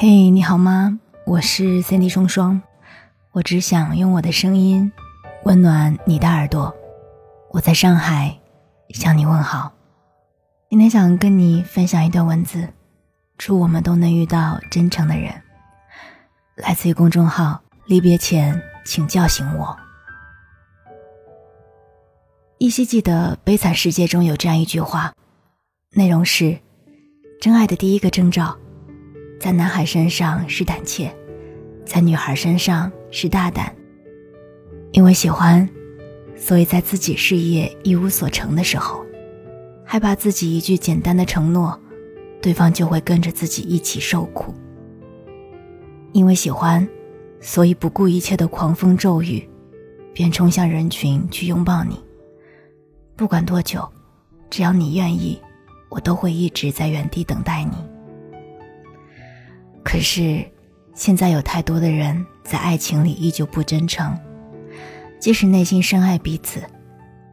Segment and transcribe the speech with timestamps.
[0.00, 1.00] 嘿，你好吗？
[1.26, 2.62] 我是 Cindy 双双，
[3.32, 4.92] 我只想用我的声音
[5.42, 6.72] 温暖你的耳朵。
[7.50, 8.38] 我在上海
[8.90, 9.72] 向你问好。
[10.70, 12.68] 今天想跟你分享一段文字，
[13.38, 15.34] 祝我们都能遇到真诚的人。
[16.54, 19.76] 来自于公众号“离别前，请叫醒我”。
[22.58, 25.12] 依稀记得《悲惨世界》中有这样一句话，
[25.90, 26.56] 内容是：
[27.40, 28.56] 真爱的第一个征兆。
[29.38, 31.14] 在男孩身上是胆怯，
[31.84, 33.74] 在女孩身上是大胆。
[34.92, 35.68] 因为喜欢，
[36.34, 39.04] 所以在自己事业一无所成的时候，
[39.84, 41.78] 害怕自己一句简单的承诺，
[42.42, 44.52] 对方就会跟着自己一起受苦。
[46.12, 46.86] 因为喜欢，
[47.40, 49.48] 所以不顾一切的狂风骤雨，
[50.12, 52.02] 便冲向人群去拥抱你。
[53.14, 53.88] 不管多久，
[54.50, 55.40] 只要你愿意，
[55.90, 57.76] 我都会一直在原地等待你。
[59.90, 60.44] 可是，
[60.92, 64.14] 现在有太多的人在爱情里依旧不真诚，
[65.18, 66.60] 即使内心深爱彼此，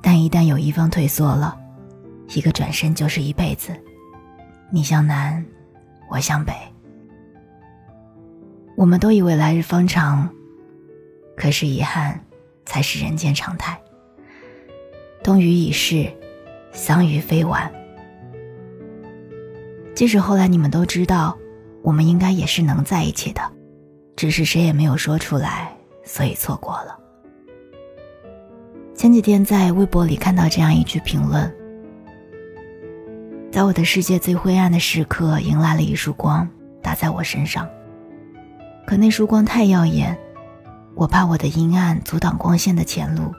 [0.00, 1.54] 但一旦有一方退缩了，
[2.28, 3.70] 一个转身就是一辈子。
[4.72, 5.44] 你向南，
[6.10, 6.54] 我向北。
[8.78, 10.26] 我们都以为来日方长，
[11.36, 12.18] 可是遗憾
[12.64, 13.78] 才是人间常态。
[15.22, 16.10] 冬雨已逝，
[16.72, 17.70] 桑榆非晚。
[19.94, 21.36] 即使后来你们都知道。
[21.88, 23.40] 我们应该也是能在一起的，
[24.14, 26.94] 只是谁也没有说出来，所以错过了。
[28.94, 31.50] 前几天在微博里看到这样一句评论
[33.50, 36.46] ：“在我的世界最灰暗的时刻，迎来了一束光，
[36.82, 37.66] 打在我身上。
[38.86, 40.14] 可那束光太耀眼，
[40.94, 43.32] 我怕我的阴暗阻挡光线的前路，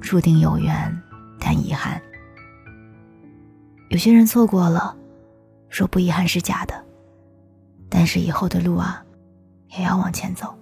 [0.00, 1.00] 注定有缘，
[1.38, 2.02] 但遗憾。
[3.90, 4.96] 有些人错过了，
[5.68, 6.74] 说不遗憾是假的。”
[7.94, 9.04] 但是以后的路啊，
[9.76, 10.52] 也要往前走。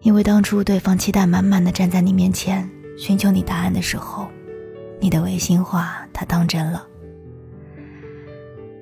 [0.00, 4.28] 因为当初对方期待满满的站在你面前寻求你答案的时候，
[5.00, 6.86] 你的违心话他当真了。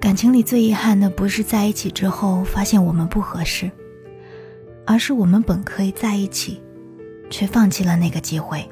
[0.00, 3.70] 感情里最遗憾的不是在一起之后发现我们不合适，
[4.84, 6.60] 而是我们本可以在一起，
[7.30, 8.68] 却放弃了那个机会。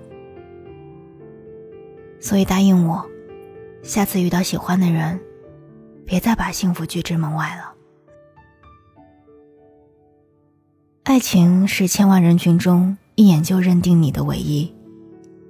[2.18, 3.08] 所以答应我，
[3.84, 5.20] 下次遇到喜欢的人，
[6.04, 7.72] 别再把幸福拒之门外了。
[11.10, 14.72] 爱情是千万人群中一眼就认定你的唯一，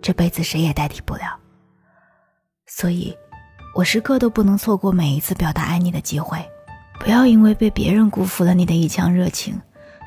[0.00, 1.38] 这辈子谁也代替不了。
[2.64, 3.14] 所以，
[3.74, 6.42] 我时刻都不能错过每一次表达爱你的机会。
[6.98, 9.60] 不要因为被别人辜负了你的一腔热情，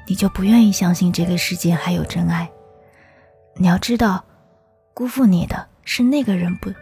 [0.08, 2.50] 你就不愿意相信这个世界还有真爱。
[3.56, 4.25] 你要知道，
[4.96, 6.74] 辜负你的是那个人不，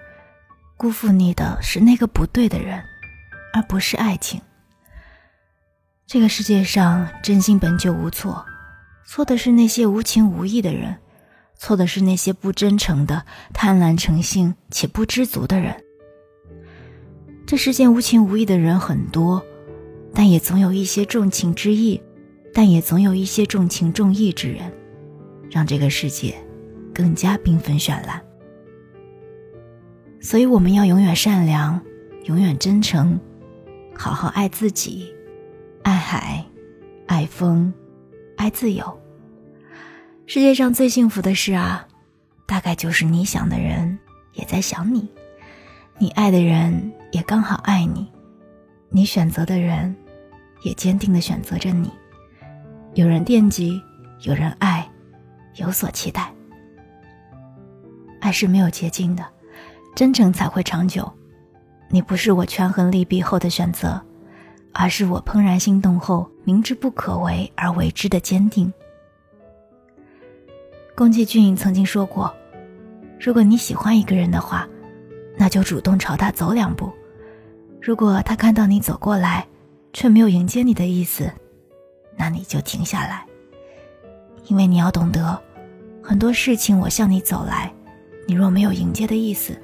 [0.77, 2.81] 辜负你的是那个不对的人，
[3.53, 4.41] 而不是爱情。
[6.07, 8.45] 这个世界上真心本就无错。
[9.13, 10.95] 错的是那些无情无义的人，
[11.57, 15.75] 错的是那些不真诚的、贪婪成性且不知足的人。
[17.45, 19.45] 这世间无情无义的人很多，
[20.13, 22.01] 但也总有一些重情之义，
[22.53, 24.71] 但也总有一些重情重义之人，
[25.49, 26.33] 让这个世界
[26.93, 28.23] 更加缤纷绚烂。
[30.21, 31.81] 所以，我们要永远善良，
[32.23, 33.19] 永远真诚，
[33.93, 35.13] 好好爱自己，
[35.83, 36.45] 爱海，
[37.07, 37.73] 爱风。
[38.41, 38.99] 爱自由。
[40.25, 41.87] 世界上最幸福的事啊，
[42.47, 43.99] 大概就是你想的人
[44.33, 45.07] 也在想你，
[45.99, 48.11] 你爱的人也刚好爱你，
[48.89, 49.95] 你选择的人
[50.63, 51.91] 也坚定的选择着你。
[52.95, 53.79] 有人惦记，
[54.21, 54.89] 有人爱，
[55.57, 56.33] 有所期待。
[58.21, 59.23] 爱是没有捷径的，
[59.95, 61.07] 真诚才会长久。
[61.89, 64.03] 你不是我权衡利弊后的选择。
[64.73, 68.71] 而是我怦然心动后，明知不可为而为之的坚定。
[70.95, 72.33] 宫崎骏曾经说过
[73.19, 74.67] ：“如果你喜欢一个人的话，
[75.37, 76.91] 那就主动朝他走两步；
[77.81, 79.47] 如果他看到你走过来，
[79.93, 81.31] 却没有迎接你的意思，
[82.15, 83.25] 那你就停下来。
[84.47, 85.41] 因为你要懂得，
[86.01, 87.73] 很多事情我向你走来，
[88.27, 89.59] 你若没有迎接的意思，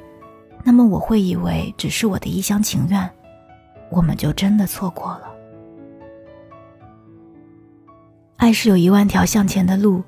[0.64, 3.10] 那么我会以为只是我的一厢情愿。”
[3.90, 5.22] 我们就真的错过了。
[8.38, 10.04] 爱是有一万条向前的路，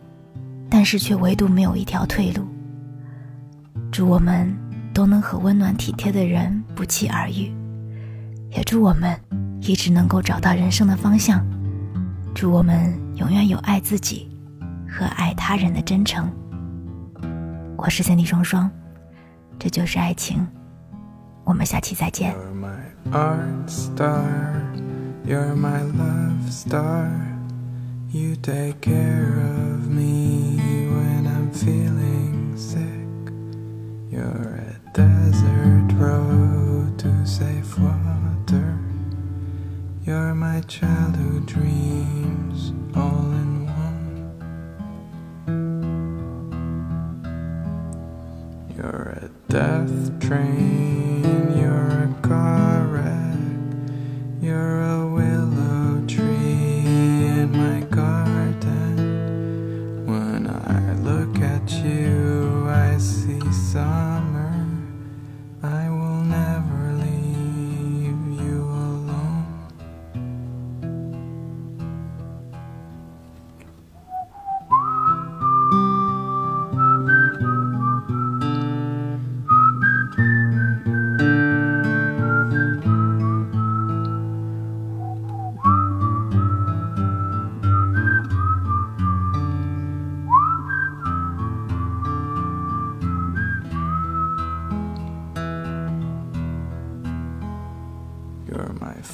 [0.70, 2.46] 但是却唯独没有一条退路。
[3.92, 4.56] 祝我们
[4.94, 7.52] 都能和温暖体贴的人不期而遇，
[8.52, 9.20] 也祝我们
[9.62, 11.46] 一直能够找到人生的方向。
[12.36, 14.30] 祝我们永远有爱自己
[14.88, 16.32] 和爱他人的真诚。
[17.76, 18.70] 我是三 D 双双，
[19.58, 20.48] 这就是爱情。
[21.45, 22.35] 我们下期再见。
[22.35, 22.77] You're my
[23.13, 24.55] art star
[25.27, 27.11] You're my love star.
[28.11, 30.59] You take care of me
[30.91, 33.33] when I'm feeling sick.
[34.11, 38.79] You're a desert road to safe water.
[40.05, 44.37] You're my childhood dreams all in one.
[48.77, 51.08] You're a death train,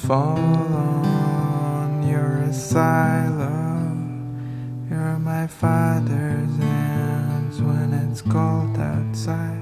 [0.06, 3.98] Fall on your asylum.
[4.88, 9.55] You're my father's hands when it's cold outside.